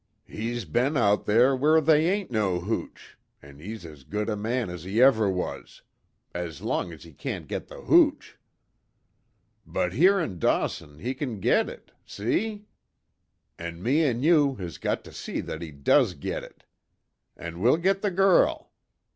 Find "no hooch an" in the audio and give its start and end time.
2.31-3.59